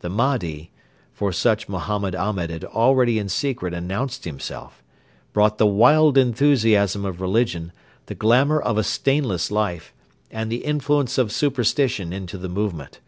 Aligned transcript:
The 0.00 0.08
Mahdi 0.08 0.70
for 1.12 1.30
such 1.30 1.68
Mohammed 1.68 2.14
Ahmed 2.14 2.48
had 2.48 2.64
already 2.64 3.18
in 3.18 3.28
secret 3.28 3.74
announced 3.74 4.24
himself 4.24 4.82
brought 5.34 5.58
the 5.58 5.66
wild 5.66 6.16
enthusiasm 6.16 7.04
of 7.04 7.20
religion, 7.20 7.70
the 8.06 8.14
glamour 8.14 8.58
of 8.58 8.78
a 8.78 8.82
stainless 8.82 9.50
life, 9.50 9.92
and 10.30 10.50
the 10.50 10.64
influence 10.64 11.18
of 11.18 11.30
superstition 11.30 12.14
into 12.14 12.38
the 12.38 12.48
movement. 12.48 13.00